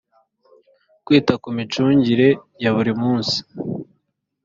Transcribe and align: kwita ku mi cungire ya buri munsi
kwita 1.05 1.33
ku 1.41 1.47
mi 1.55 1.63
cungire 1.71 2.29
ya 2.63 2.71
buri 2.75 2.93
munsi 3.01 3.37